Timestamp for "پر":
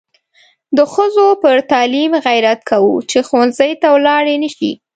1.43-1.55